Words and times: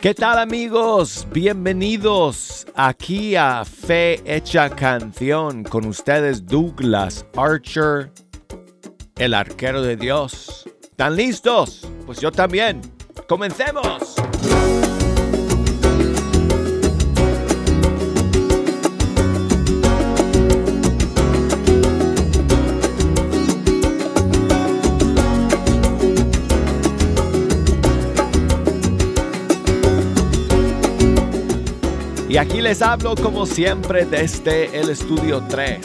¿Qué 0.00 0.14
tal 0.14 0.38
amigos? 0.38 1.26
Bienvenidos 1.30 2.66
aquí 2.74 3.36
a 3.36 3.66
Fe 3.66 4.18
Hecha 4.24 4.70
Canción 4.70 5.62
con 5.62 5.84
ustedes 5.84 6.46
Douglas 6.46 7.26
Archer, 7.36 8.10
el 9.16 9.34
arquero 9.34 9.82
de 9.82 9.96
Dios. 9.96 10.66
¿Están 10.80 11.16
listos? 11.16 11.86
Pues 12.06 12.18
yo 12.18 12.32
también. 12.32 12.80
Comencemos. 13.28 14.19
Y 32.30 32.36
aquí 32.36 32.60
les 32.62 32.80
hablo 32.80 33.16
como 33.16 33.44
siempre 33.44 34.06
desde 34.06 34.78
el 34.78 34.88
estudio 34.90 35.42
3. 35.48 35.80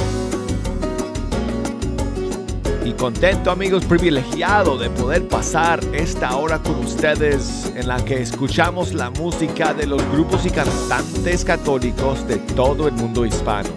Y 2.85 2.91
contento 2.93 3.49
amigos, 3.49 3.83
privilegiado 3.85 4.77
de 4.77 4.91
poder 4.91 5.27
pasar 5.27 5.79
esta 5.91 6.35
hora 6.35 6.59
con 6.59 6.75
ustedes 6.75 7.73
en 7.75 7.87
la 7.87 7.97
que 8.05 8.21
escuchamos 8.21 8.93
la 8.93 9.09
música 9.09 9.73
de 9.73 9.87
los 9.87 10.07
grupos 10.11 10.45
y 10.45 10.51
cantantes 10.51 11.43
católicos 11.43 12.27
de 12.27 12.37
todo 12.37 12.87
el 12.87 12.93
mundo 12.93 13.25
hispano. 13.25 13.69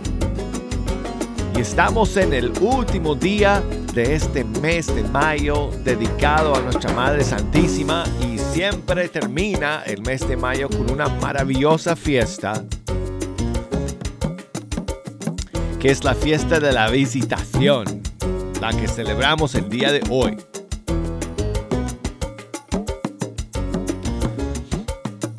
Y 1.56 1.60
estamos 1.62 2.18
en 2.18 2.34
el 2.34 2.52
último 2.60 3.14
día 3.14 3.62
de 3.94 4.14
este 4.14 4.44
mes 4.44 4.94
de 4.94 5.04
mayo 5.04 5.70
dedicado 5.84 6.54
a 6.54 6.60
nuestra 6.60 6.92
Madre 6.92 7.24
Santísima 7.24 8.04
y 8.22 8.37
siempre 8.52 9.08
termina 9.08 9.82
el 9.86 10.02
mes 10.02 10.26
de 10.26 10.36
mayo 10.36 10.68
con 10.68 10.90
una 10.90 11.08
maravillosa 11.08 11.94
fiesta 11.94 12.64
que 15.78 15.90
es 15.90 16.02
la 16.02 16.14
fiesta 16.14 16.58
de 16.58 16.72
la 16.72 16.90
visitación, 16.90 18.02
la 18.60 18.70
que 18.70 18.88
celebramos 18.88 19.54
el 19.54 19.68
día 19.68 19.92
de 19.92 20.02
hoy. 20.10 20.36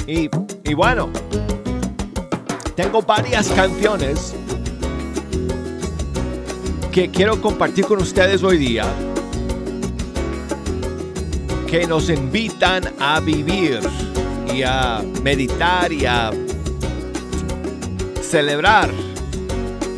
Y, 0.07 0.29
y 0.63 0.73
bueno, 0.73 1.09
tengo 2.75 3.01
varias 3.01 3.49
canciones 3.49 4.33
que 6.91 7.11
quiero 7.11 7.41
compartir 7.41 7.85
con 7.85 8.01
ustedes 8.01 8.41
hoy 8.43 8.57
día 8.57 8.85
que 11.69 11.85
nos 11.85 12.09
invitan 12.09 12.81
a 12.99 13.19
vivir 13.19 13.79
y 14.51 14.63
a 14.63 15.03
meditar 15.21 15.93
y 15.93 16.03
a 16.03 16.31
celebrar 18.23 18.89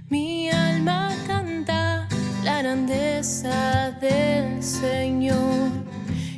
Mi 0.09 0.49
alma 0.49 1.15
canta 1.25 2.09
la 2.43 2.61
grandeza 2.61 3.91
del 4.01 4.61
Señor 4.61 5.69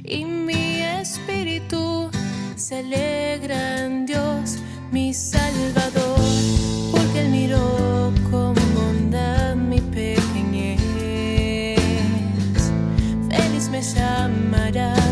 y 0.03 0.25
mi 0.25 0.81
espíritu 0.83 2.11
se 2.55 2.79
alegra 2.79 3.85
en 3.85 4.05
Dios, 4.05 4.59
mi 4.91 5.11
Salvador, 5.11 6.19
porque 6.91 7.21
Él 7.21 7.29
miró 7.29 8.20
Feliz 13.81 13.95
me 14.51 15.10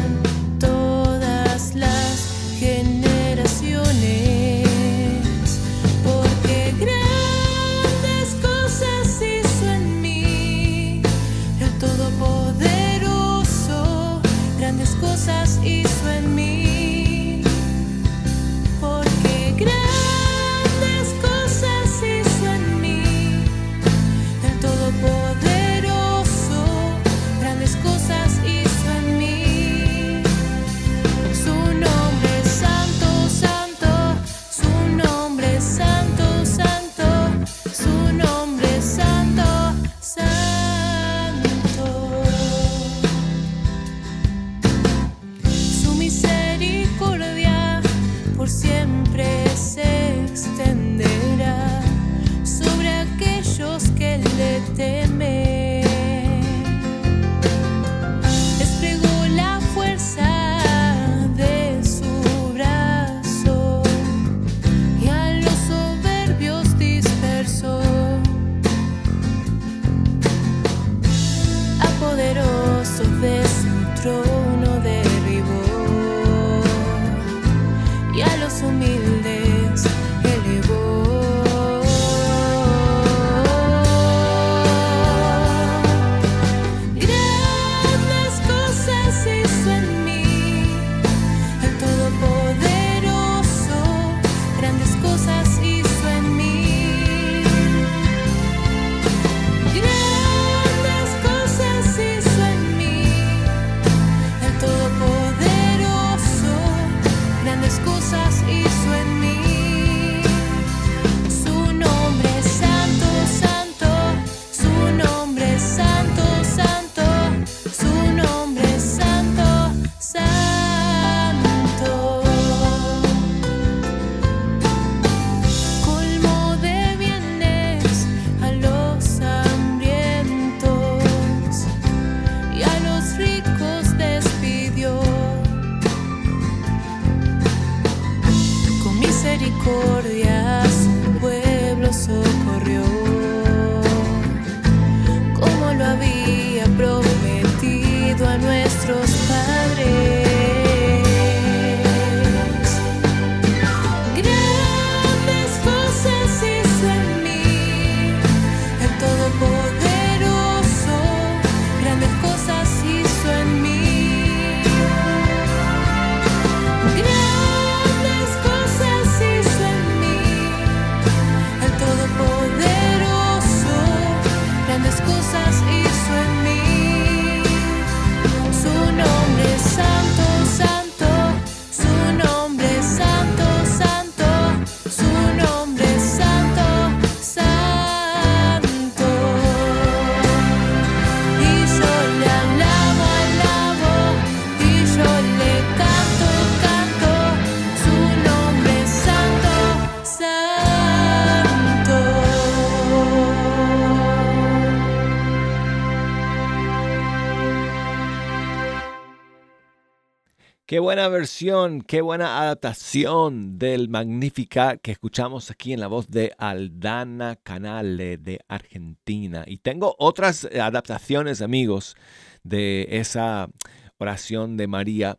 versión, 211.07 211.81
qué 211.81 212.01
buena 212.01 212.42
adaptación 212.42 213.57
del 213.57 213.90
Magnífica 213.90 214.78
que 214.78 214.92
escuchamos 214.92 215.50
aquí 215.50 215.74
en 215.74 215.80
la 215.80 215.88
voz 215.88 216.10
de 216.10 216.34
Aldana 216.38 217.38
Canale 217.38 218.18
de 218.18 218.40
Argentina. 218.48 219.44
Y 219.48 219.60
tengo 219.60 219.96
otras 219.98 220.44
eh, 220.51 220.60
adaptaciones, 220.60 221.42
amigos, 221.42 221.96
de 222.44 222.88
esa 222.92 223.50
oración 223.98 224.57
de 224.57 224.68
María. 224.68 225.18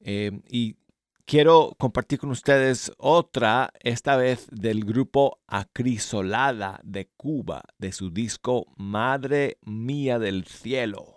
Eh, 0.00 0.32
y 0.50 0.76
quiero 1.24 1.74
compartir 1.78 2.18
con 2.18 2.30
ustedes 2.30 2.92
otra, 2.98 3.70
esta 3.80 4.16
vez 4.16 4.46
del 4.50 4.84
grupo 4.84 5.40
Acrisolada 5.46 6.80
de 6.84 7.08
Cuba, 7.16 7.62
de 7.78 7.92
su 7.92 8.10
disco 8.10 8.66
Madre 8.76 9.58
Mía 9.62 10.18
del 10.18 10.44
Cielo. 10.44 11.15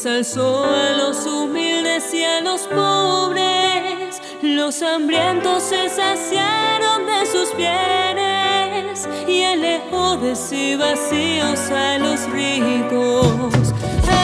Dios 0.00 0.14
alzó 0.14 0.64
a 0.64 0.92
los 0.92 1.26
humildes 1.26 2.14
y 2.14 2.22
a 2.22 2.40
los 2.40 2.68
pobres, 2.68 4.22
los 4.42 4.80
hambrientos 4.80 5.64
se 5.64 5.88
saciaron 5.88 7.04
de 7.04 7.26
sus 7.26 7.56
bienes 7.56 9.08
y 9.26 9.42
alejó 9.42 10.16
de 10.18 10.36
sí 10.36 10.76
vacíos 10.76 11.58
a 11.70 11.98
los 11.98 12.30
ricos. 12.30 13.74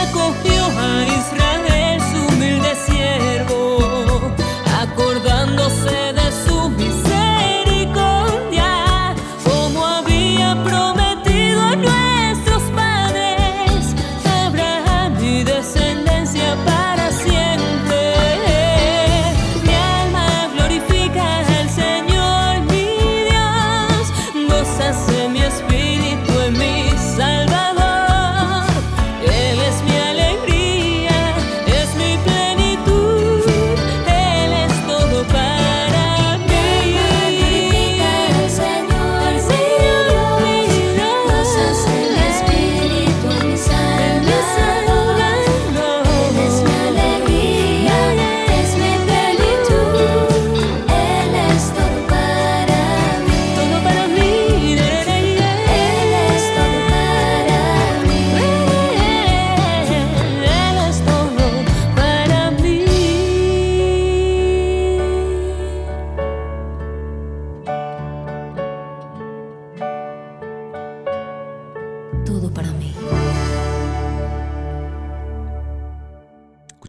Acogió 0.07 0.63
a 0.63 1.03
Israel 1.03 1.99
su 1.99 2.33
humilde 2.33 2.73
siervo, 2.85 3.79
acordándose 4.81 6.04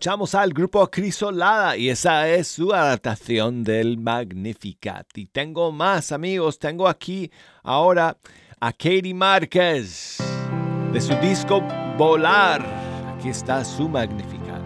Escuchamos 0.06 0.36
al 0.36 0.52
grupo 0.52 0.88
Crisolada 0.88 1.76
y 1.76 1.88
esa 1.88 2.28
es 2.28 2.46
su 2.46 2.72
adaptación 2.72 3.64
del 3.64 3.98
Magnificat. 3.98 5.04
Y 5.18 5.26
tengo 5.26 5.72
más 5.72 6.12
amigos, 6.12 6.60
tengo 6.60 6.86
aquí 6.86 7.28
ahora 7.64 8.16
a 8.60 8.70
Katie 8.70 9.12
Márquez 9.12 10.18
de 10.92 11.00
su 11.00 11.12
disco 11.16 11.60
Volar. 11.98 12.64
Aquí 13.16 13.30
está 13.30 13.64
su 13.64 13.88
Magnificat. 13.88 14.62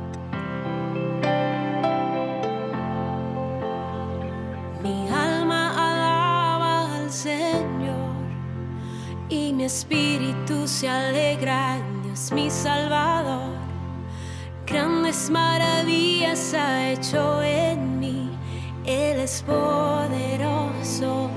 Mi 4.83 5.09
alma 5.09 5.71
alaba 5.71 6.97
al 6.97 7.11
Señor 7.11 8.27
y 9.31 9.55
mi 9.55 9.65
espíritu 9.65 10.69
se 10.69 10.87
alegra 10.87 11.79
en 11.79 12.03
Dios 12.03 12.31
mi 12.31 12.51
Salvador. 12.51 13.70
Grandes 14.71 15.29
maravillas 15.29 16.55
ha 16.55 16.91
hecho 16.91 17.43
en 17.43 17.99
mí, 17.99 18.31
Él 18.85 19.19
es 19.19 19.43
poderoso, 19.43 21.29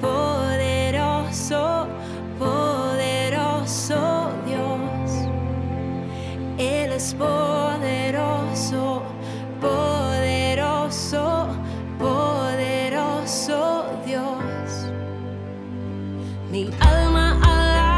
poderoso, 0.00 1.86
poderoso 2.40 4.32
Dios. 4.44 5.28
Él 6.58 6.90
es 6.90 7.14
poderoso, 7.14 9.02
poderoso, 9.60 11.46
poderoso 12.00 13.84
Dios. 14.04 14.90
Mi 16.50 16.68
alma 16.80 17.38
alaba 17.44 17.91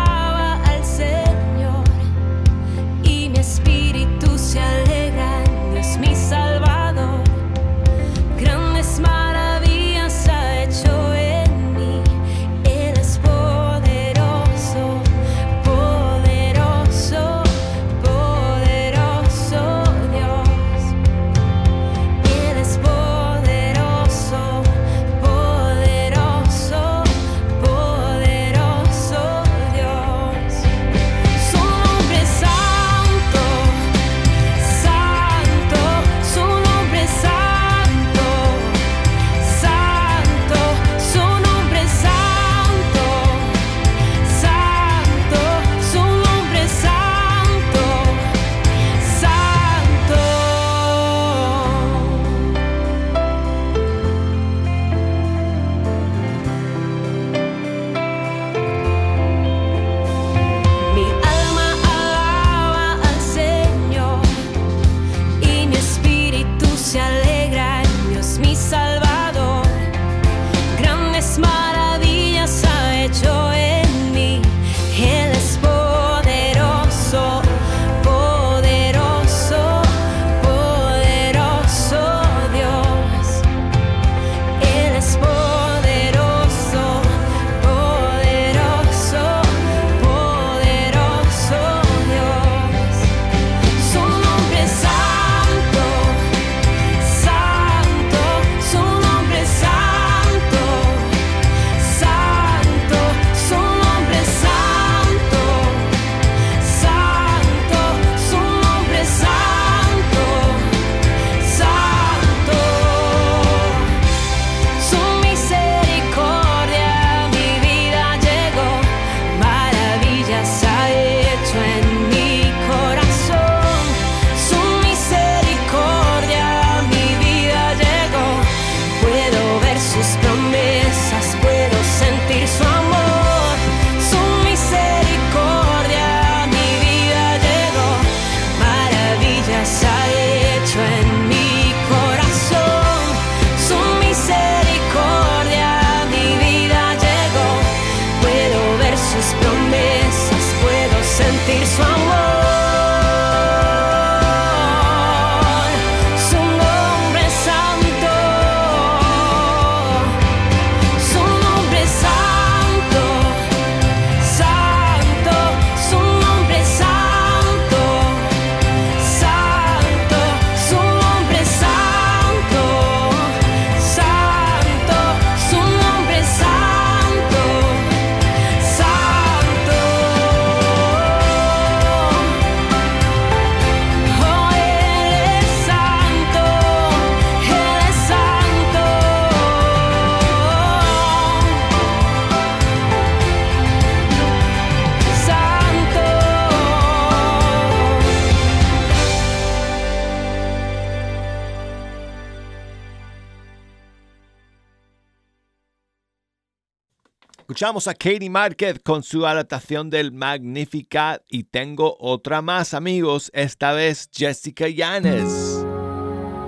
Escuchamos 207.65 207.89
a 207.89 207.95
Katie 207.95 208.29
Márquez 208.29 208.79
con 208.85 209.03
su 209.03 209.25
adaptación 209.25 209.89
del 209.89 210.13
Magnificat 210.13 211.23
y 211.31 211.45
tengo 211.45 211.97
otra 211.99 212.43
más 212.43 212.75
amigos, 212.75 213.31
esta 213.33 213.73
vez 213.73 214.11
Jessica 214.13 214.69
Yanes, 214.69 215.65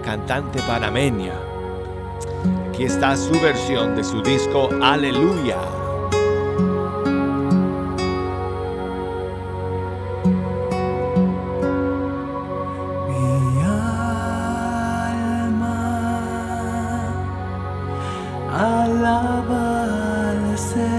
cantante 0.04 0.60
panameña. 0.60 1.32
Aquí 2.68 2.84
está 2.84 3.16
su 3.16 3.32
versión 3.40 3.96
de 3.96 4.04
su 4.04 4.20
disco 4.20 4.68
Aleluya. 4.82 5.56
Alaba 18.52 19.84
al 20.30 20.58
Señor 20.58 20.95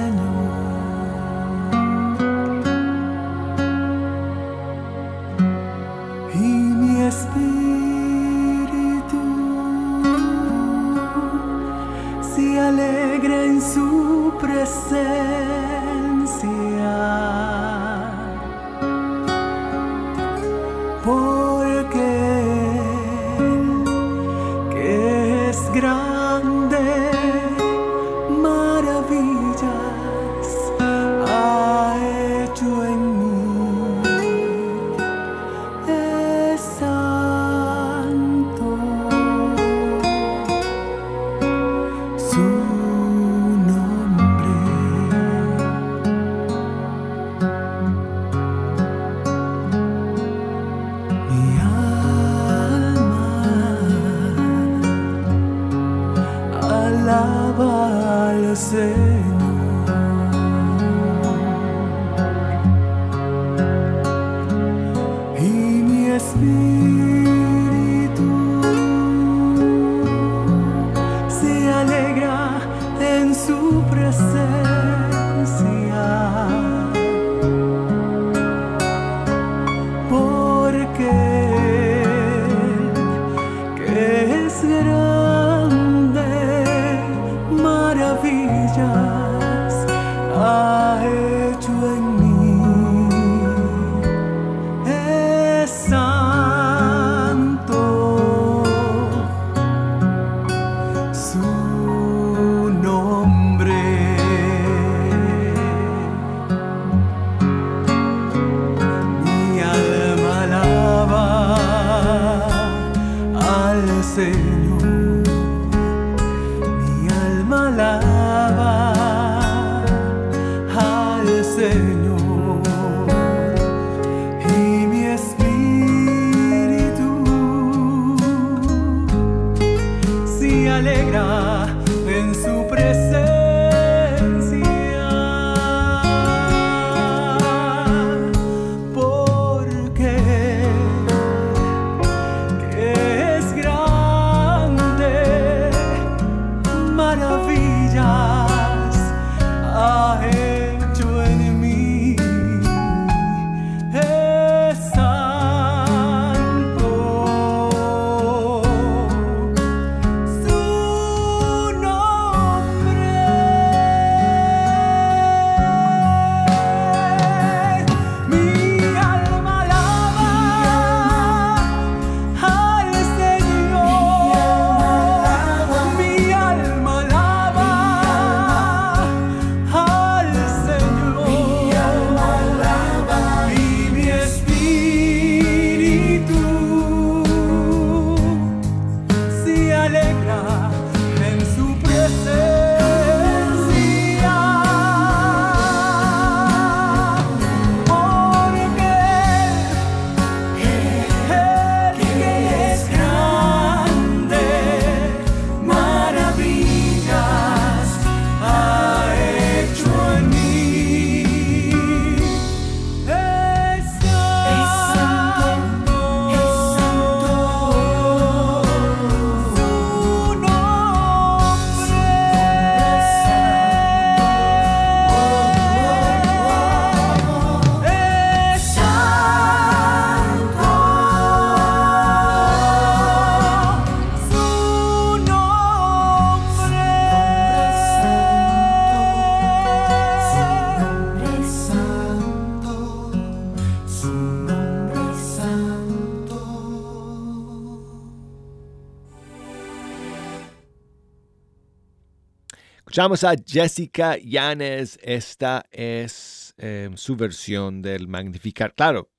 Escuchamos 252.97 253.23
a 253.23 253.35
Jessica 253.45 254.17
Yanes. 254.17 254.97
Esta 255.03 255.63
es 255.69 256.55
eh, 256.57 256.89
su 256.95 257.15
versión 257.15 257.83
del 257.83 258.07
Magnificar. 258.07 258.73
Claro, 258.73 259.11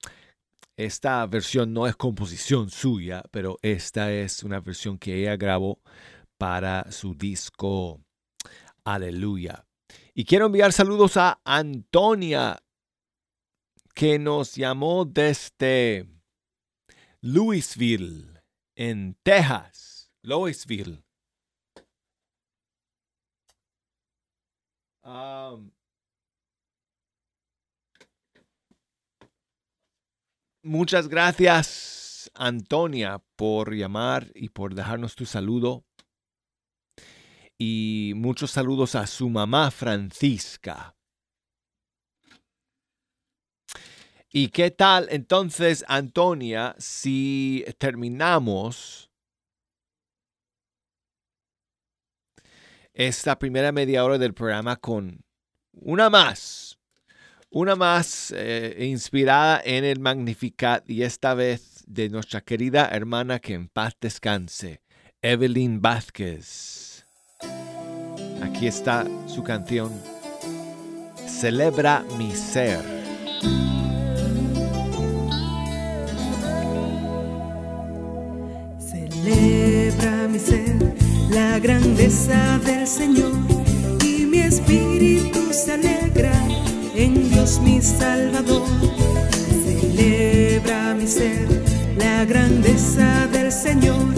esta 0.77 1.25
versión 1.27 1.73
no 1.73 1.87
es 1.87 1.95
composición 1.95 2.71
suya, 2.71 3.23
pero 3.31 3.57
esta 3.63 4.11
es 4.11 4.43
una 4.43 4.59
versión 4.59 4.99
que 4.99 5.15
ella 5.15 5.37
grabó 5.37 5.81
para 6.39 6.91
su 6.91 7.15
disco 7.15 8.01
Aleluya. 8.83 9.65
Y 10.13 10.25
quiero 10.25 10.47
enviar 10.47 10.73
saludos 10.73 11.17
a 11.17 11.41
Antonia, 11.45 12.61
que 13.95 14.19
nos 14.19 14.57
llamó 14.57 15.05
desde 15.05 16.09
Louisville, 17.21 18.43
en 18.75 19.17
Texas. 19.23 20.11
Louisville. 20.23 21.05
Um, 25.09 25.71
muchas 30.63 31.09
gracias, 31.09 32.31
Antonia, 32.35 33.23
por 33.37 33.75
llamar 33.75 34.31
y 34.35 34.51
por 34.51 34.75
dejarnos 34.75 35.15
tu 35.15 35.25
saludo. 35.25 35.87
Y 37.57 38.13
muchos 38.17 38.51
saludos 38.51 38.95
a 38.97 39.07
su 39.07 39.31
mamá, 39.31 39.71
Francisca. 39.71 40.95
¿Y 44.31 44.49
qué 44.49 44.71
tal 44.71 45.09
entonces, 45.11 45.87
Antonia, 45.89 46.77
si 46.79 47.65
terminamos 47.79 49.08
esta 52.99 53.39
primera 53.39 53.71
media 53.71 54.05
hora 54.05 54.19
del 54.19 54.35
programa 54.35 54.75
con 54.75 55.25
una 55.73 56.11
más. 56.11 56.79
Una 57.49 57.77
más 57.77 58.35
eh, 58.37 58.77
inspirada 58.81 59.63
en 59.65 59.85
el 59.85 60.01
Magnificat 60.01 60.83
y 60.91 61.05
esta 61.05 61.33
vez 61.33 61.85
de 61.87 62.11
nuestra 62.11 62.41
querida 62.41 62.89
hermana 62.89 63.39
que 63.39 63.55
en 63.55 63.69
paz 63.69 63.97
descanse, 64.01 64.83
Evelyn 65.23 65.81
Vázquez. 65.81 67.07
Aquí 68.43 68.67
está 68.67 69.07
su 69.29 69.45
canción, 69.45 69.93
Celebra 71.27 72.05
mi 72.19 72.33
ser. 72.33 72.83
Celebra 78.81 80.18
mi 80.39 80.45
ser 80.45 80.95
la 81.31 81.59
grandeza 81.59 82.61
del 82.65 82.87
Señor 82.87 83.33
y 84.05 84.25
mi 84.27 84.39
espíritu 84.39 85.53
se 85.53 85.73
alegra 85.73 86.33
en 86.95 87.31
Dios 87.31 87.61
mi 87.61 87.81
Salvador. 87.83 88.63
Celebra 89.65 90.95
mi 90.95 91.07
ser 91.07 91.49
la 91.97 92.25
grandeza 92.25 93.27
del 93.33 93.51
Señor 93.51 94.15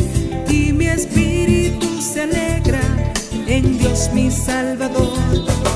y 0.48 0.72
mi 0.72 0.86
espíritu 0.86 1.86
se 2.02 2.22
alegra 2.22 2.82
en 3.46 3.78
Dios 3.78 4.10
mi 4.12 4.30
Salvador. 4.30 5.69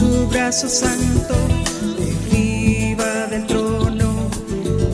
Su 0.00 0.26
brazo 0.28 0.66
santo. 0.66 1.34
Derriba 1.98 3.26
del 3.26 3.46
trono 3.46 4.30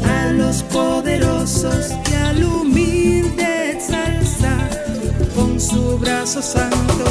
a 0.04 0.32
los 0.32 0.62
poderosos 0.64 1.92
y 2.10 2.14
al 2.14 2.42
humilde 2.42 3.70
exalza 3.70 4.52
con 5.36 5.60
su 5.60 5.96
brazo 5.98 6.42
santo. 6.42 7.04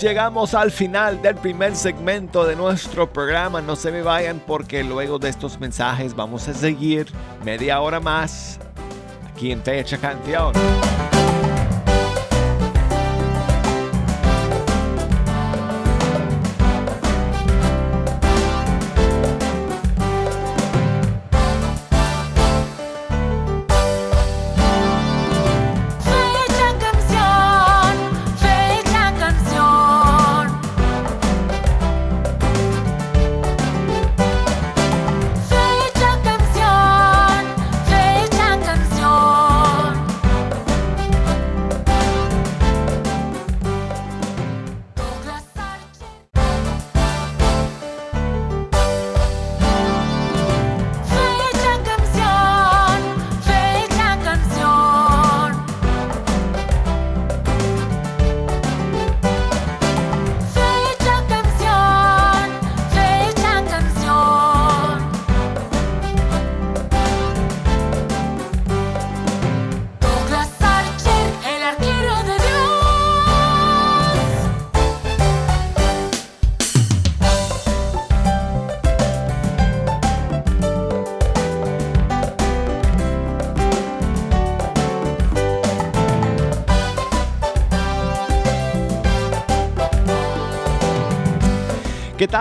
Llegamos 0.00 0.52
al 0.52 0.70
final 0.70 1.22
del 1.22 1.36
primer 1.36 1.74
segmento 1.74 2.44
de 2.44 2.54
nuestro 2.54 3.10
programa. 3.10 3.62
No 3.62 3.76
se 3.76 3.90
me 3.90 4.02
vayan 4.02 4.42
porque 4.46 4.84
luego 4.84 5.18
de 5.18 5.30
estos 5.30 5.58
mensajes 5.58 6.14
vamos 6.14 6.46
a 6.48 6.54
seguir 6.54 7.06
media 7.44 7.80
hora 7.80 7.98
más 7.98 8.58
aquí 9.32 9.52
en 9.52 9.62
Fecha 9.62 9.96
Canción. 9.96 10.52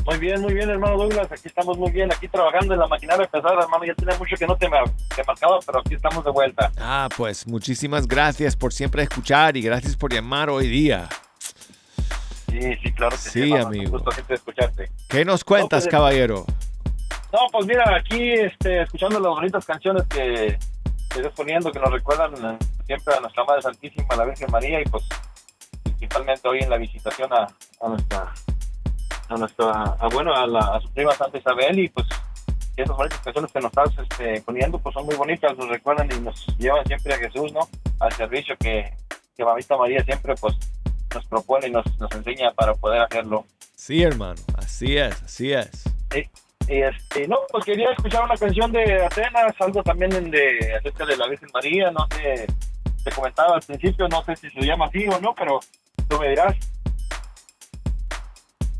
Muy 0.04 0.18
bien, 0.18 0.42
muy 0.42 0.52
bien, 0.52 0.68
hermano 0.68 0.98
Douglas. 0.98 1.32
Aquí 1.32 1.48
estamos 1.48 1.78
muy 1.78 1.90
bien, 1.90 2.12
aquí 2.12 2.28
trabajando 2.28 2.74
en 2.74 2.80
la 2.80 2.86
maquinaria 2.86 3.26
pesada, 3.26 3.62
hermano. 3.62 3.82
Ya 3.86 3.94
tenía 3.94 4.18
mucho 4.18 4.36
que 4.36 4.46
no 4.46 4.54
te, 4.56 4.68
te 4.68 5.24
marcaba, 5.24 5.58
pero 5.64 5.80
aquí 5.80 5.94
estamos 5.94 6.22
de 6.22 6.30
vuelta. 6.32 6.70
Ah, 6.76 7.08
pues 7.16 7.46
muchísimas 7.46 8.06
gracias 8.06 8.56
por 8.56 8.74
siempre 8.74 9.02
escuchar 9.04 9.56
y 9.56 9.62
gracias 9.62 9.96
por 9.96 10.12
llamar 10.12 10.50
hoy 10.50 10.68
día. 10.68 11.08
Sí, 12.50 12.76
sí, 12.82 12.92
claro 12.92 13.12
que 13.12 13.22
sí. 13.22 13.30
Sí, 13.30 13.42
hermano, 13.44 13.66
amigo. 13.68 13.84
Un 13.84 13.90
gusto 13.92 14.10
siempre 14.10 14.36
escucharte. 14.36 14.90
¿Qué 15.08 15.24
nos 15.24 15.44
cuentas, 15.44 15.84
pues, 15.84 15.90
caballero? 15.90 16.44
No, 17.32 17.38
pues 17.50 17.64
mira, 17.64 17.84
aquí 17.96 18.32
este, 18.32 18.82
escuchando 18.82 19.18
las 19.18 19.30
bonitas 19.30 19.64
canciones 19.64 20.02
que, 20.08 20.58
estás 21.16 21.32
poniendo, 21.34 21.72
que 21.72 21.78
nos 21.78 21.90
recuerdan 21.90 22.58
siempre 22.86 23.14
a 23.14 23.20
nuestra 23.20 23.44
Madre 23.44 23.62
Santísima, 23.62 24.06
a 24.10 24.16
la 24.16 24.24
Virgen 24.24 24.50
María, 24.50 24.80
y 24.80 24.84
pues 24.84 25.04
principalmente 25.82 26.48
hoy 26.48 26.60
en 26.60 26.70
la 26.70 26.76
visitación 26.76 27.32
a, 27.32 27.46
a 27.80 27.88
nuestra, 27.88 28.32
a 29.28 29.36
nuestra, 29.36 29.70
a, 29.98 30.08
bueno, 30.08 30.34
a, 30.34 30.46
la, 30.46 30.60
a 30.60 30.80
su 30.80 30.90
prima 30.92 31.12
Santa 31.12 31.38
Isabel, 31.38 31.78
y 31.78 31.88
pues 31.88 32.06
esas 32.76 32.96
bonitas 32.96 33.20
canciones 33.20 33.52
que 33.52 33.60
nos 33.60 33.70
estás 33.70 33.90
este, 33.98 34.40
poniendo, 34.42 34.78
pues 34.78 34.94
son 34.94 35.06
muy 35.06 35.14
bonitas, 35.14 35.56
nos 35.56 35.68
recuerdan 35.68 36.08
y 36.10 36.20
nos 36.20 36.46
llevan 36.58 36.84
siempre 36.86 37.14
a 37.14 37.18
Jesús, 37.18 37.52
¿no? 37.52 37.68
Al 38.00 38.12
servicio 38.12 38.56
que, 38.58 38.92
que 39.36 39.44
Mamita 39.44 39.76
María 39.76 40.02
siempre 40.04 40.34
pues 40.34 40.54
nos 41.14 41.24
propone 41.26 41.68
y 41.68 41.70
nos, 41.70 41.86
nos 41.98 42.10
enseña 42.12 42.52
para 42.52 42.74
poder 42.74 43.02
hacerlo. 43.02 43.46
Sí, 43.76 44.02
hermano, 44.02 44.40
así 44.58 44.96
es, 44.96 45.22
así 45.22 45.52
es. 45.52 45.84
Y 46.66 46.80
este, 46.80 47.28
no, 47.28 47.38
pues 47.50 47.64
quería 47.64 47.90
escuchar 47.90 48.24
una 48.24 48.36
canción 48.36 48.72
de 48.72 49.04
Atenas, 49.04 49.54
algo 49.58 49.82
también 49.82 50.30
de 50.30 50.74
acerca 50.78 51.04
de 51.04 51.16
la 51.16 51.28
Virgen 51.28 51.50
María, 51.52 51.90
no 51.90 52.08
sé, 52.10 52.46
te 53.04 53.10
comentaba 53.10 53.54
al 53.56 53.62
principio, 53.62 54.08
no 54.08 54.24
sé 54.24 54.34
si 54.36 54.50
se 54.50 54.60
llama 54.62 54.86
así 54.86 55.06
o 55.06 55.20
no, 55.20 55.34
pero 55.34 55.60
tú 56.08 56.18
me 56.18 56.30
dirás. 56.30 56.56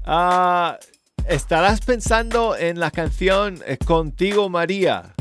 Ah, 0.06 0.78
estarás 1.28 1.80
pensando 1.80 2.56
en 2.56 2.80
la 2.80 2.90
canción 2.90 3.60
eh, 3.66 3.76
Contigo 3.84 4.48
María. 4.48 5.14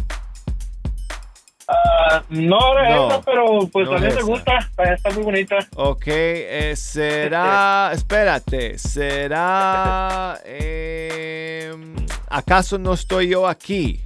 Ah, 1.68 2.24
no 2.30 2.78
era 2.78 2.96
No, 2.96 3.08
esa, 3.08 3.22
pero 3.22 3.46
pues 3.72 3.90
no 3.90 3.96
a 3.96 4.00
mí 4.00 4.08
es 4.08 4.16
me 4.16 4.22
gusta, 4.24 4.58
está, 4.78 5.10
muy 5.12 5.24
bonita. 5.24 5.58
Ok, 5.76 6.04
eh, 6.08 6.76
será. 6.76 7.92
espérate, 7.94 8.78
será. 8.78 10.40
em, 10.46 11.96
¿Acaso 12.30 12.78
no 12.78 12.94
estoy 12.94 13.30
yo 13.30 13.48
aquí? 13.48 14.02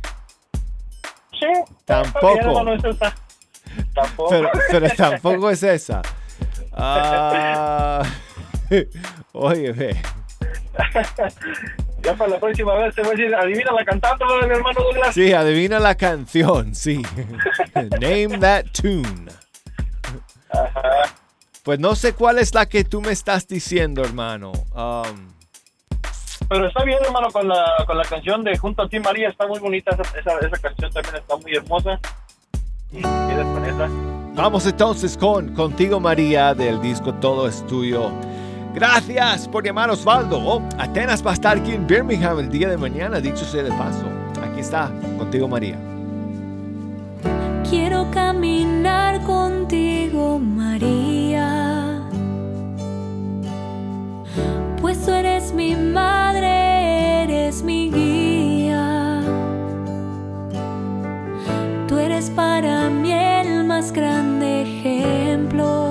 Sí, 1.39 1.47
Tampoco. 1.86 2.29
Está 2.29 2.33
bien, 2.33 2.57
hermano, 2.57 2.73
es 2.73 2.83
esa. 2.83 3.15
Tampoco. 3.97 4.29
Pero, 4.29 4.51
pero 4.69 4.89
tampoco 4.95 5.49
es 5.49 5.63
esa. 5.63 6.01
Ah, 6.71 8.03
oye, 9.33 9.71
ve. 9.71 9.99
ya 12.03 12.13
para 12.13 12.29
la 12.29 12.39
próxima 12.39 12.75
vez 12.75 12.93
te 12.93 13.01
voy 13.01 13.10
a 13.10 13.15
decir, 13.15 13.36
adivina 13.36 13.71
la 13.71 13.83
cantante, 13.83 14.23
¿verdad, 14.23 14.47
mi 14.47 14.53
hermano 14.53 14.81
Douglas. 14.81 15.15
Sí, 15.15 15.33
adivina 15.33 15.79
la 15.79 15.95
canción, 15.95 16.75
sí. 16.75 17.01
Name 17.73 18.38
that 18.39 18.65
tune. 18.71 19.31
Pues 21.63 21.79
no 21.79 21.95
sé 21.95 22.13
cuál 22.13 22.38
es 22.38 22.53
la 22.53 22.67
que 22.67 22.83
tú 22.83 23.01
me 23.01 23.12
estás 23.12 23.47
diciendo, 23.47 24.03
hermano. 24.03 24.51
Um, 24.75 25.33
Pero 26.47 26.67
está 26.67 26.83
bien, 26.83 26.99
hermano, 27.03 27.31
con 27.31 27.47
la, 27.47 27.83
con 27.88 27.97
la 27.97 28.03
canción 28.03 28.43
de 28.43 28.55
Junto 28.57 28.83
a 28.83 28.89
ti, 28.89 28.99
María, 28.99 29.29
está 29.29 29.47
muy 29.47 29.60
bonita. 29.60 29.91
Esa, 29.91 30.19
esa, 30.19 30.38
esa 30.45 30.57
canción 30.62 30.93
también 30.93 31.15
está 31.15 31.36
muy 31.36 31.55
hermosa. 31.55 31.99
Y 32.91 33.02
quedas 33.02 33.47
con 33.54 33.65
esa. 33.65 33.89
Vamos 34.36 34.65
entonces 34.65 35.17
con 35.17 35.54
Contigo 35.54 36.00
María 36.00 36.54
del 36.54 36.80
disco 36.82 37.13
Todo 37.15 37.47
es 37.47 37.65
Tuyo. 37.67 38.12
Gracias 38.73 39.47
por 39.47 39.65
llamar 39.65 39.89
Osvaldo. 39.89 40.38
Oh, 40.38 40.62
Atenas 40.78 41.26
va 41.26 41.32
a 41.32 41.34
estar 41.34 41.58
aquí 41.58 41.71
en 41.71 41.88
Birmingham 41.88 42.39
el 42.39 42.50
día 42.50 42.69
de 42.69 42.78
mañana, 42.78 43.19
dicho 43.19 43.43
sea 43.43 43.63
de 43.63 43.71
paso. 43.71 44.06
Aquí 44.43 44.60
está, 44.60 44.91
Contigo 45.17 45.47
María. 45.47 45.78
Quiero 47.67 48.10
caminar 48.12 49.23
contigo, 49.23 50.39
María. 50.39 52.04
Pues 54.80 55.04
tú 55.04 55.12
eres 55.12 55.54
mi 55.54 55.76
madre, 55.76 57.23
eres 57.23 57.63
mi 57.63 57.91
guía. 57.91 58.16
Para 62.38 62.88
mí 62.91 63.12
el 63.12 63.63
más 63.63 63.91
grande 63.91 64.62
ejemplo 64.62 65.87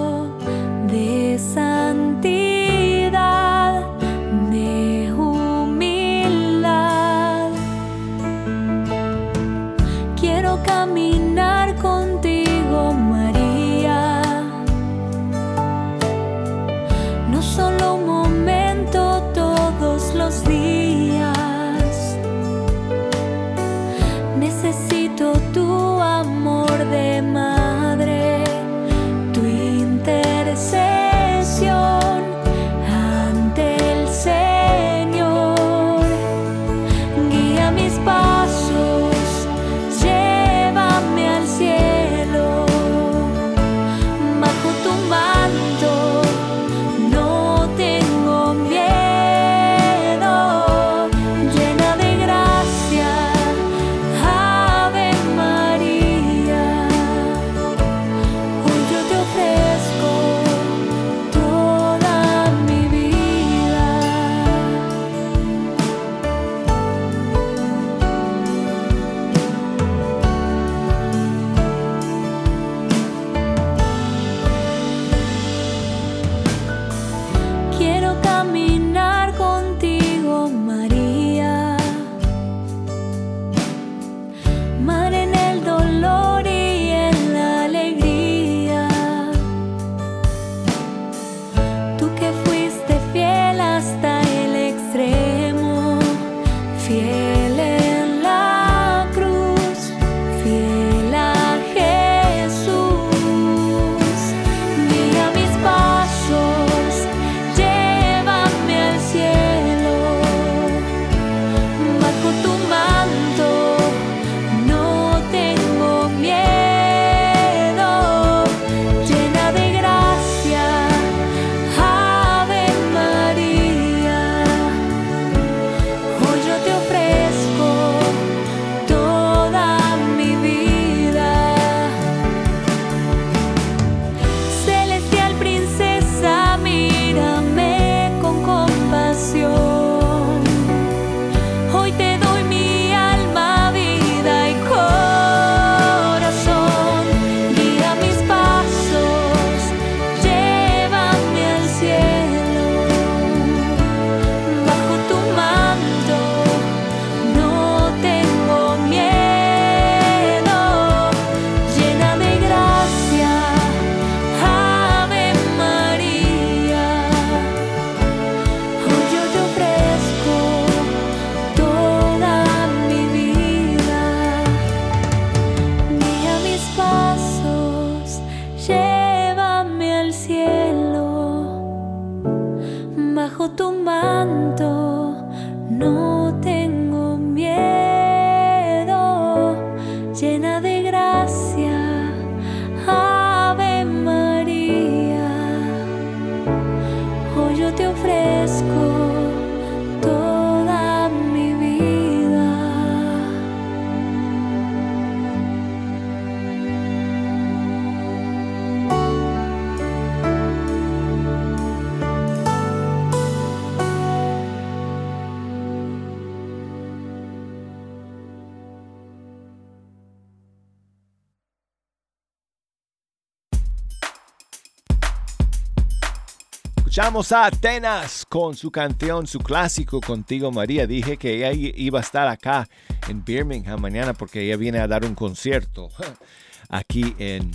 A 227.16 227.46
Atenas 227.46 228.26
con 228.28 228.54
su 228.54 228.70
canción, 228.70 229.26
su 229.26 229.38
clásico 229.38 230.02
Contigo 230.02 230.52
María. 230.52 230.86
Dije 230.86 231.16
que 231.16 231.48
ella 231.48 231.50
iba 231.74 231.98
a 231.98 232.02
estar 232.02 232.28
acá 232.28 232.68
en 233.08 233.24
Birmingham 233.24 233.80
mañana 233.80 234.12
porque 234.12 234.42
ella 234.42 234.58
viene 234.58 234.80
a 234.80 234.86
dar 234.86 235.02
un 235.02 235.14
concierto 235.14 235.88
aquí 236.68 237.16
en, 237.18 237.52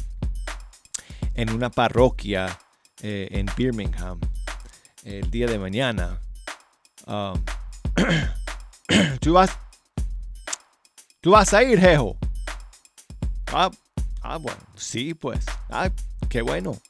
en 1.36 1.52
una 1.52 1.70
parroquia 1.70 2.58
eh, 3.04 3.28
en 3.30 3.46
Birmingham 3.56 4.20
el 5.04 5.30
día 5.30 5.46
de 5.46 5.60
mañana. 5.60 6.20
Um, 7.06 7.40
¿tú, 9.22 9.34
vas, 9.34 9.56
¿Tú 11.22 11.32
vas 11.32 11.54
a 11.54 11.62
ir, 11.62 11.80
Jejo? 11.80 12.18
Ah, 13.54 13.70
ah, 14.24 14.38
bueno, 14.38 14.62
sí, 14.76 15.14
pues. 15.14 15.46
Ah, 15.70 15.92
qué 16.30 16.42
bueno. 16.42 16.82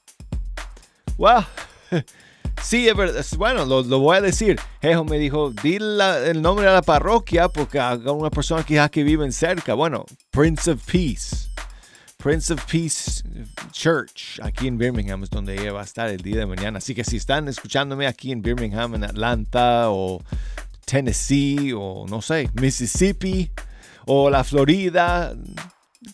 Well, 1.18 1.46
sí, 2.64 2.88
es 2.88 2.96
verdad. 2.96 3.26
Bueno, 3.38 3.66
lo, 3.66 4.00
voy 4.00 4.18
a 4.18 4.22
decir. 4.22 4.60
Jejo 4.82 5.04
me 5.06 5.18
dijo, 5.18 5.52
di 5.64 5.76
el 5.76 6.42
nombre 6.42 6.66
de 6.66 6.74
la 6.74 6.82
parroquia 6.82 7.48
porque 7.48 7.80
haga 7.80 8.12
una 8.12 8.30
persona 8.30 8.64
quizás 8.64 8.90
que 8.90 9.04
viven 9.04 9.32
cerca. 9.32 9.74
Bueno, 9.74 10.06
Prince 10.32 10.72
of 10.72 10.82
Peace. 10.86 11.50
Prince 12.18 12.54
of 12.54 12.64
Peace 12.66 13.24
Church, 13.72 14.40
aquí 14.44 14.68
en 14.68 14.78
Birmingham, 14.78 15.24
es 15.24 15.32
donde 15.32 15.60
ella 15.60 15.74
va 15.74 15.82
a 15.82 15.86
estar 15.86 16.08
el 16.08 16.22
día 16.22 16.38
de 16.38 16.46
mañana. 16.46 16.78
Así 16.78 16.94
que 16.94 17.04
si 17.04 17.18
están 17.18 17.48
escuchándome 17.48 18.06
aquí 18.06 18.32
en 18.32 18.44
Birmingham, 18.44 18.94
en 18.94 19.06
Atlanta 19.06 19.90
o 19.90 20.22
Tennessee 20.86 21.74
o 21.74 22.06
no 22.08 22.22
sé, 22.22 22.50
Mississippi 22.54 23.50
o 24.06 24.30
la 24.30 24.44
Florida, 24.44 25.34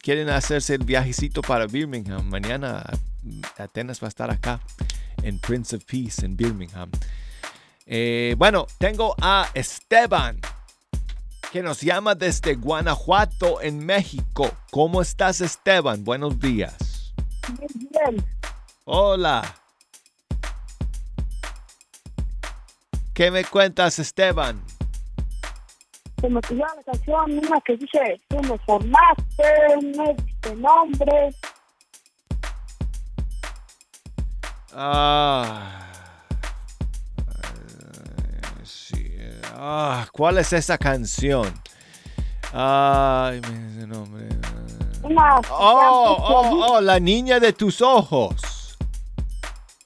quieren 0.02 0.30
hacerse 0.30 0.76
el 0.76 0.86
viajecito 0.86 1.41
para 1.41 1.68
Birmingham, 1.68 2.30
mañana 2.30 2.86
Atenas 3.58 4.02
va 4.02 4.08
a 4.08 4.10
estar 4.10 4.32
acá 4.32 4.62
en 5.28 5.39
Prince 5.39 5.75
of 5.75 5.84
Peace 5.86 6.25
en 6.25 6.38
Birmingham. 6.38 6.89
Eh, 7.86 8.36
bueno, 8.38 8.67
tengo 8.78 9.15
a 9.21 9.49
Esteban 9.53 10.39
que 11.51 11.61
nos 11.61 11.82
llama 11.82 12.15
desde 12.15 12.55
Guanajuato 12.55 13.61
en 13.61 13.86
México. 13.86 14.49
¿Cómo 14.71 15.01
estás 15.01 15.41
Esteban? 15.41 16.03
Buenos 16.03 16.39
días. 16.39 17.13
Bien, 17.75 18.25
Hola. 18.86 19.55
¿Qué 23.13 23.32
me 23.32 23.43
cuentas 23.45 23.99
Esteban? 23.99 24.61
se 26.21 26.30
me 26.30 26.41
pidió 26.41 26.65
la 26.65 26.84
canción, 26.84 27.32
una 27.38 27.61
que 27.61 27.78
dice, 27.78 28.19
tú 28.28 28.38
me 28.41 28.57
formaste, 28.59 29.78
me 29.97 30.15
diste 30.15 30.55
nombre. 30.55 31.36
Ah, 34.80 35.89
eh, 37.34 38.63
sí, 38.63 39.07
eh, 39.17 39.41
ah, 39.55 40.05
¿Cuál 40.11 40.38
es 40.38 40.53
esa 40.53 40.78
canción? 40.78 41.51
Ay, 42.53 43.41
me 43.41 43.59
dice 43.59 43.82
el 43.82 43.89
nombre. 43.89 44.30
Oh, 45.49 46.17
oh, 46.19 46.65
oh, 46.73 46.82
la 46.82 46.99
niña 46.99 47.39
de 47.39 47.53
tus 47.53 47.82
ojos. 47.82 48.78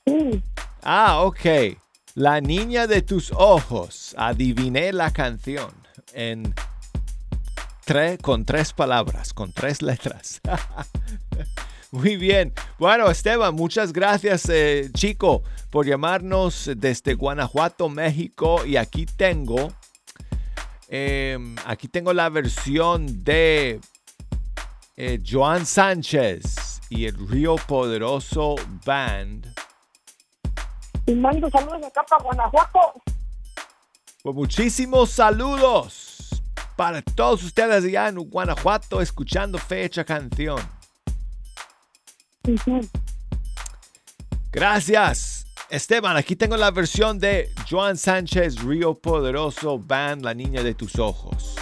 Sí, 0.05 0.43
Ah, 0.83 1.21
ok. 1.21 1.77
La 2.15 2.41
niña 2.41 2.85
de 2.85 3.01
tus 3.01 3.31
ojos. 3.31 4.13
Adiviné 4.17 4.91
la 4.91 5.11
canción 5.11 5.71
en 6.11 6.53
tres, 7.85 8.19
con 8.21 8.43
tres 8.43 8.73
palabras, 8.73 9.31
con 9.33 9.53
tres 9.53 9.81
letras. 9.81 10.41
Muy 11.91 12.15
bien. 12.15 12.53
Bueno, 12.79 13.09
Esteban, 13.11 13.53
muchas 13.53 13.91
gracias, 13.91 14.47
eh, 14.47 14.89
chico, 14.93 15.43
por 15.69 15.85
llamarnos 15.85 16.71
desde 16.77 17.15
Guanajuato, 17.15 17.89
México. 17.89 18.65
Y 18.65 18.77
aquí 18.77 19.05
tengo, 19.05 19.73
em, 20.87 21.55
aquí 21.65 21.89
tengo 21.89 22.13
la 22.13 22.29
versión 22.29 23.23
de 23.25 23.81
eh, 24.95 25.19
Joan 25.29 25.65
Sánchez 25.65 26.79
y 26.89 27.05
el 27.07 27.27
Río 27.27 27.55
Poderoso 27.55 28.55
Band. 28.85 29.53
y 31.07 31.13
mando 31.13 31.49
saludos 31.49 31.83
acá 31.83 32.03
para 32.03 32.23
Guanajuato. 32.23 32.79
Pues 34.23 34.35
muchísimos 34.35 35.09
saludos 35.09 36.41
para 36.77 37.01
todos 37.01 37.43
ustedes 37.43 37.83
allá 37.83 38.07
en 38.07 38.15
Guanajuato 38.15 39.01
escuchando 39.01 39.57
Fecha 39.57 40.05
Canción. 40.05 40.61
Gracias. 44.51 45.45
Esteban, 45.69 46.17
aquí 46.17 46.35
tengo 46.35 46.57
la 46.57 46.71
versión 46.71 47.17
de 47.17 47.49
Joan 47.69 47.97
Sánchez, 47.97 48.61
Río 48.61 48.93
Poderoso 48.93 49.79
Band, 49.79 50.25
La 50.25 50.33
Niña 50.33 50.63
de 50.63 50.73
tus 50.73 50.99
Ojos. 50.99 51.60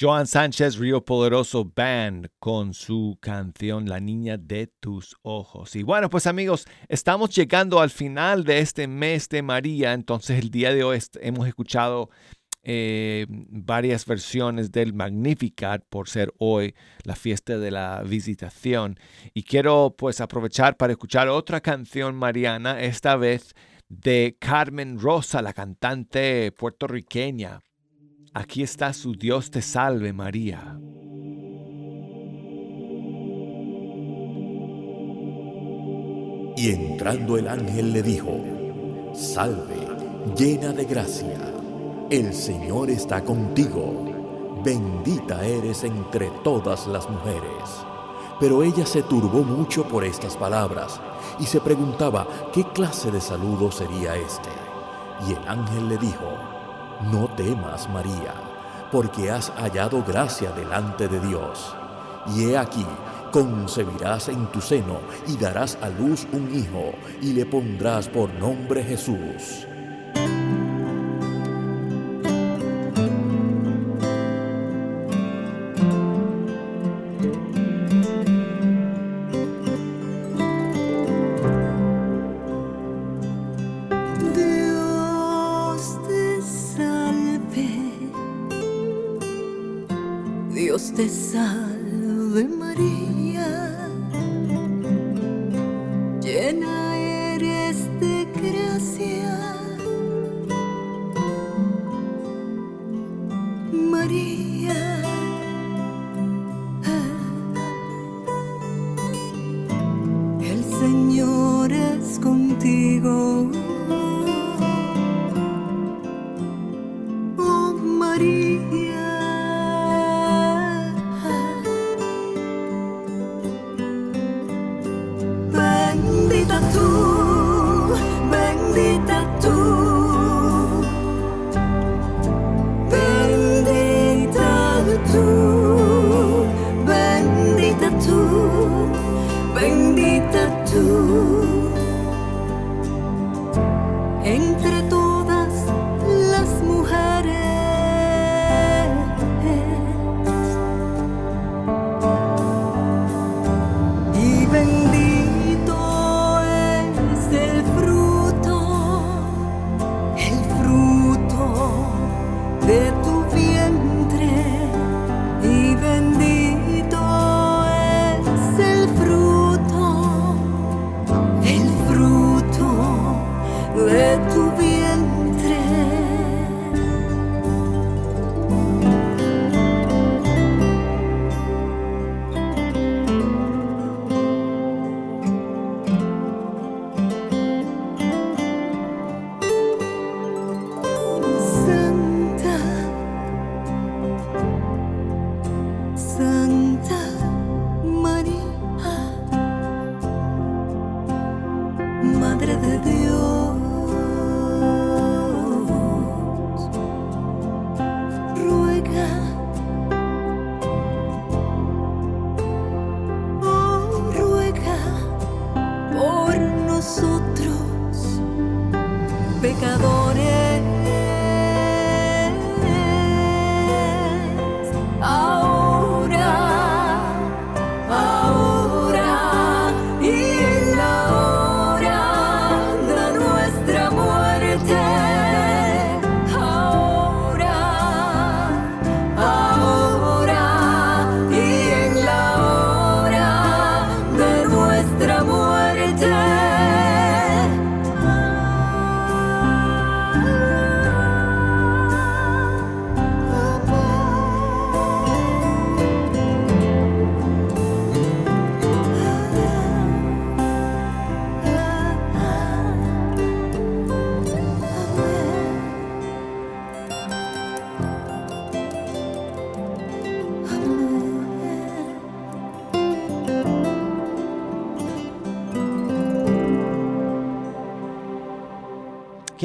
Joan 0.00 0.26
Sánchez 0.26 0.78
Río 0.78 1.04
Poderoso 1.04 1.70
Band 1.76 2.30
con 2.38 2.72
su 2.72 3.18
canción 3.20 3.86
La 3.86 4.00
Niña 4.00 4.38
de 4.38 4.66
tus 4.66 5.14
Ojos. 5.20 5.76
Y 5.76 5.82
bueno, 5.82 6.08
pues 6.08 6.26
amigos, 6.26 6.64
estamos 6.88 7.34
llegando 7.34 7.80
al 7.80 7.90
final 7.90 8.44
de 8.44 8.60
este 8.60 8.86
mes 8.86 9.28
de 9.28 9.42
María. 9.42 9.92
Entonces 9.92 10.38
el 10.38 10.50
día 10.50 10.72
de 10.72 10.84
hoy 10.84 11.00
hemos 11.20 11.46
escuchado 11.46 12.08
eh, 12.62 13.26
varias 13.28 14.06
versiones 14.06 14.72
del 14.72 14.94
Magnificat 14.94 15.84
por 15.90 16.08
ser 16.08 16.32
hoy 16.38 16.74
la 17.04 17.14
fiesta 17.14 17.58
de 17.58 17.70
la 17.70 18.02
visitación. 18.02 18.98
Y 19.34 19.42
quiero 19.42 19.94
pues 19.98 20.22
aprovechar 20.22 20.78
para 20.78 20.94
escuchar 20.94 21.28
otra 21.28 21.60
canción 21.60 22.16
mariana, 22.16 22.80
esta 22.80 23.16
vez 23.16 23.54
de 23.90 24.38
Carmen 24.40 24.98
Rosa, 24.98 25.42
la 25.42 25.52
cantante 25.52 26.52
puertorriqueña. 26.52 27.60
Aquí 28.32 28.62
está 28.62 28.92
su 28.92 29.16
Dios 29.16 29.50
te 29.50 29.60
salve 29.60 30.12
María. 30.12 30.78
Y 36.56 36.70
entrando 36.70 37.36
el 37.36 37.48
ángel 37.48 37.92
le 37.92 38.04
dijo, 38.04 38.30
Salve, 39.12 39.88
llena 40.36 40.72
de 40.72 40.84
gracia, 40.84 41.40
el 42.08 42.32
Señor 42.32 42.90
está 42.90 43.24
contigo, 43.24 44.60
bendita 44.64 45.44
eres 45.44 45.82
entre 45.82 46.30
todas 46.44 46.86
las 46.86 47.10
mujeres. 47.10 47.84
Pero 48.38 48.62
ella 48.62 48.86
se 48.86 49.02
turbó 49.02 49.42
mucho 49.42 49.88
por 49.88 50.04
estas 50.04 50.36
palabras 50.36 51.00
y 51.40 51.46
se 51.46 51.60
preguntaba 51.60 52.28
qué 52.52 52.62
clase 52.62 53.10
de 53.10 53.20
saludo 53.20 53.72
sería 53.72 54.14
este. 54.14 54.50
Y 55.28 55.32
el 55.32 55.48
ángel 55.48 55.88
le 55.88 55.98
dijo, 55.98 56.59
No 57.02 57.28
temas, 57.34 57.88
María, 57.88 58.34
porque 58.92 59.30
has 59.30 59.50
hallado 59.56 60.04
gracia 60.06 60.52
delante 60.52 61.08
de 61.08 61.18
Dios. 61.20 61.74
Y 62.34 62.50
he 62.50 62.58
aquí, 62.58 62.84
concebirás 63.32 64.28
en 64.28 64.46
tu 64.48 64.60
seno 64.60 64.98
y 65.26 65.38
darás 65.38 65.78
a 65.80 65.88
luz 65.88 66.26
un 66.32 66.54
hijo 66.54 66.92
y 67.22 67.32
le 67.32 67.46
pondrás 67.46 68.06
por 68.08 68.30
nombre 68.34 68.84
Jesús. 68.84 69.66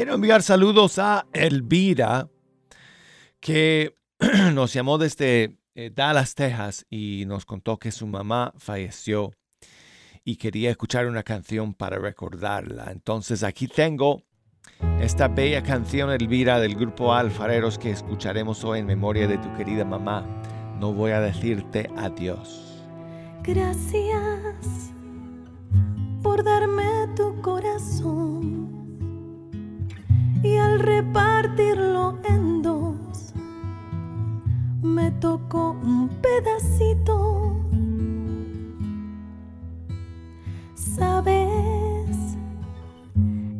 Quiero 0.05 0.17
enviar 0.17 0.43
saludos 0.43 0.99
a 0.99 1.25
Elvira, 1.33 2.29
que 3.39 3.95
nos 4.53 4.71
llamó 4.71 4.99
desde 4.99 5.57
eh, 5.73 5.91
Dallas, 5.91 6.35
Texas, 6.35 6.85
y 6.91 7.23
nos 7.25 7.43
contó 7.43 7.79
que 7.79 7.91
su 7.91 8.05
mamá 8.05 8.53
falleció 8.55 9.31
y 10.23 10.35
quería 10.35 10.69
escuchar 10.69 11.07
una 11.07 11.23
canción 11.23 11.73
para 11.73 11.97
recordarla. 11.97 12.91
Entonces 12.91 13.41
aquí 13.41 13.67
tengo 13.67 14.21
esta 15.01 15.27
bella 15.27 15.63
canción, 15.63 16.11
Elvira, 16.11 16.59
del 16.59 16.75
grupo 16.75 17.11
Alfareros, 17.11 17.79
que 17.79 17.89
escucharemos 17.89 18.63
hoy 18.63 18.81
en 18.81 18.85
memoria 18.85 19.27
de 19.27 19.39
tu 19.39 19.51
querida 19.55 19.85
mamá. 19.85 20.23
No 20.79 20.93
voy 20.93 21.13
a 21.13 21.19
decirte 21.19 21.89
adiós. 21.97 22.79
Gracias 23.41 24.91
por 26.21 26.43
darme 26.43 27.07
tu 27.15 27.41
corazón 27.41 28.74
y 30.45 30.57
al 30.57 30.79
repartirlo 30.79 32.19
en 32.23 32.61
dos 32.61 33.33
me 34.83 35.09
tocó 35.13 35.71
un 35.71 36.07
pedacito. 36.21 37.57
Sabes, 40.75 42.37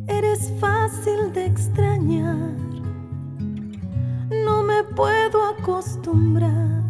eres 0.06 0.52
fácil 0.60 1.32
de 1.34 1.46
extrañar, 1.46 2.54
no 4.44 4.62
me 4.62 4.84
puedo 4.84 5.44
acostumbrar. 5.58 6.84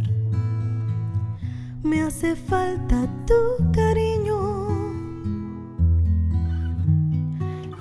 Me 1.83 2.03
hace 2.03 2.37
falta 2.37 3.09
tu 3.27 3.73
cariño. 3.73 4.37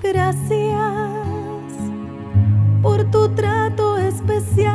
Gracias 0.02 1.25
por 2.82 3.04
tu 3.10 3.28
trato 3.30 3.98
especial, 3.98 4.74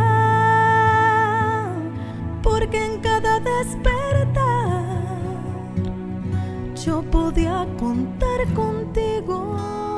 porque 2.43 2.86
en 2.86 2.99
cada 2.99 3.39
despertar 3.39 4.86
yo 6.76 7.02
podía 7.04 7.68
contar 7.80 8.54
contigo. 8.54 9.91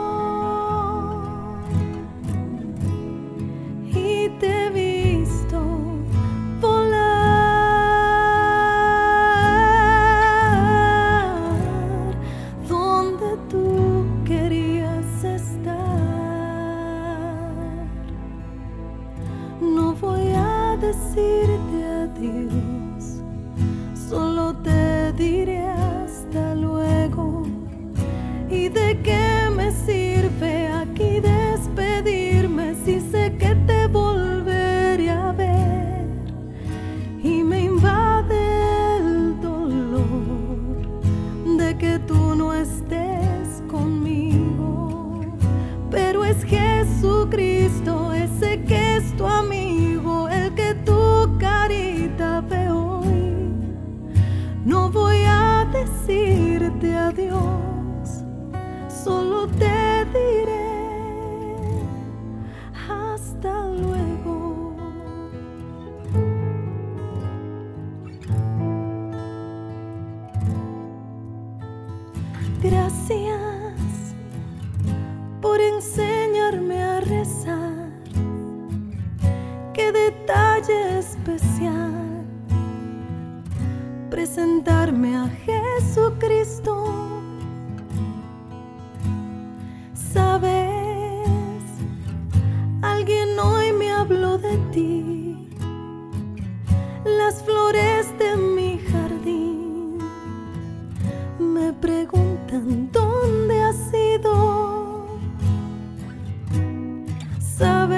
¿Sabes 107.57 107.92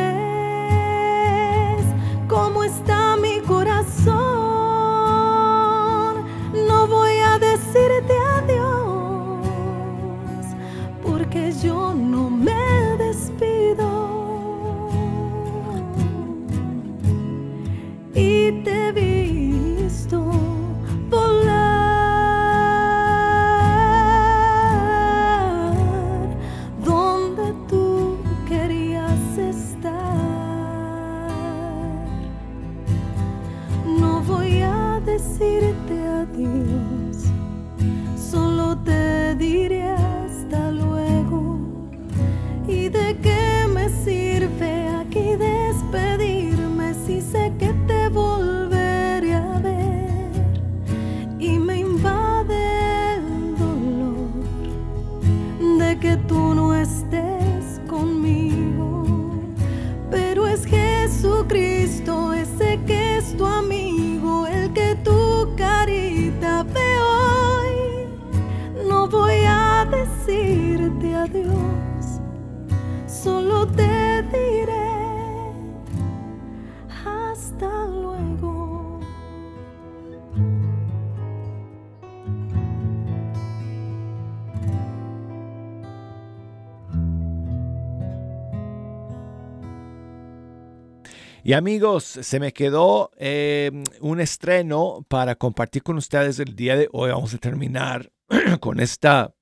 Y 91.46 91.54
amigos, 91.54 92.04
se 92.06 92.40
me 92.40 92.54
quedó 92.54 93.12
eh, 93.20 93.70
un 94.00 94.20
estreno 94.20 95.06
para 95.08 95.36
compartir 95.36 95.84
con 95.84 95.96
ustedes 95.96 96.40
el 96.40 96.56
día 96.56 96.76
de 96.76 96.90
hoy. 96.92 97.12
Vamos 97.12 97.36
a 97.36 97.38
terminar 97.38 98.12
con 98.60 98.80
esta 98.80 99.36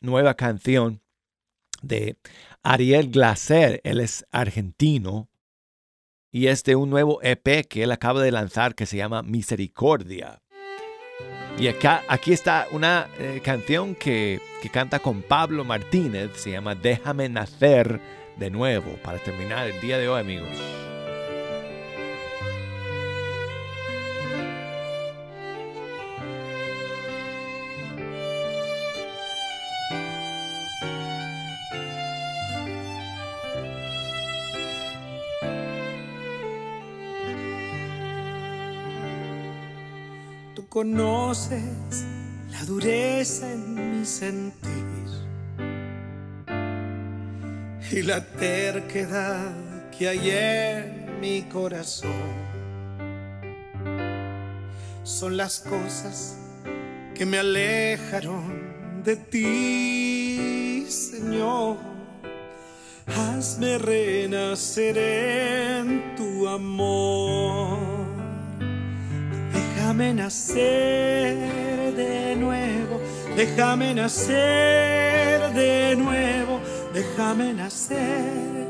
nueva 0.00 0.34
canción 0.34 1.02
de 1.82 2.16
Ariel 2.62 3.10
Glaser. 3.10 3.80
Él 3.82 3.98
es 3.98 4.24
argentino 4.30 5.28
y 6.30 6.46
es 6.46 6.62
de 6.62 6.76
un 6.76 6.90
nuevo 6.90 7.18
EP 7.24 7.66
que 7.66 7.82
él 7.82 7.90
acaba 7.90 8.22
de 8.22 8.30
lanzar 8.30 8.76
que 8.76 8.86
se 8.86 8.96
llama 8.96 9.24
Misericordia. 9.24 10.40
Y 11.58 11.66
acá, 11.66 12.04
aquí 12.06 12.32
está 12.32 12.68
una 12.70 13.08
eh, 13.18 13.40
canción 13.42 13.96
que, 13.96 14.40
que 14.62 14.70
canta 14.70 15.00
con 15.00 15.22
Pablo 15.22 15.64
Martínez, 15.64 16.36
se 16.36 16.52
llama 16.52 16.76
Déjame 16.76 17.28
nacer 17.28 18.00
de 18.36 18.48
nuevo, 18.48 18.92
para 19.02 19.18
terminar 19.18 19.66
el 19.66 19.80
día 19.80 19.98
de 19.98 20.08
hoy 20.08 20.20
amigos. 20.20 20.56
Conoces 40.80 42.06
la 42.50 42.64
dureza 42.64 43.52
en 43.52 43.98
mi 43.98 44.06
sentir 44.06 45.08
y 47.92 48.00
la 48.00 48.24
terquedad 48.24 49.90
que 49.90 50.08
hay 50.08 50.30
en 50.30 51.20
mi 51.20 51.42
corazón. 51.42 52.32
Son 55.02 55.36
las 55.36 55.60
cosas 55.60 56.38
que 57.14 57.26
me 57.26 57.36
alejaron 57.40 59.02
de 59.04 59.16
ti, 59.16 60.86
Señor. 60.88 61.76
Hazme 63.06 63.76
renacer 63.76 64.96
en 64.96 66.16
tu 66.16 66.48
amor. 66.48 67.99
Déjame 69.90 70.14
nacer 70.14 71.36
de 71.96 72.36
nuevo, 72.36 73.00
déjame 73.36 73.92
nacer 73.92 75.52
de 75.52 75.96
nuevo, 75.96 76.60
déjame 76.94 77.52
nacer 77.52 78.68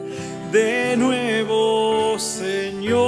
de 0.51 0.97
nuevo, 0.97 2.19
Señor. 2.19 3.01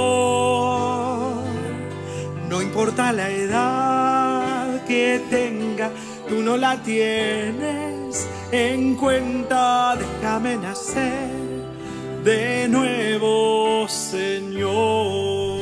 No 2.47 2.61
importa 2.61 3.11
la 3.13 3.31
edad 3.31 4.85
que 4.85 5.19
tenga, 5.31 5.89
tú 6.29 6.43
no 6.43 6.55
la 6.55 6.83
tienes 6.83 8.27
en 8.51 8.93
cuenta, 8.93 9.97
déjame 9.97 10.57
nacer 10.57 11.31
de 12.23 12.67
nuevo, 12.69 13.87
Señor. 13.89 15.52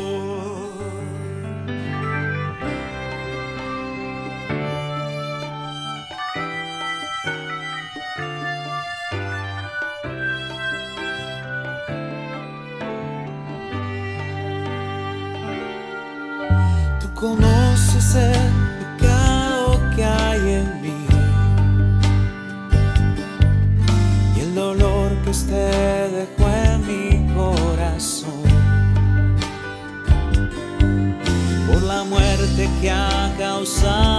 Conoces 17.21 18.15
el 18.15 18.97
pecado 18.97 19.79
que 19.95 20.03
hay 20.03 20.39
en 20.39 20.81
mí 20.81 21.05
y 24.35 24.39
el 24.39 24.55
dolor 24.55 25.11
que 25.23 25.29
usted 25.29 26.09
dejó 26.11 26.49
en 26.49 26.87
mi 26.87 27.33
corazón 27.35 28.41
por 31.67 31.83
la 31.83 32.03
muerte 32.05 32.67
que 32.81 32.89
ha 32.89 33.31
causado. 33.37 34.10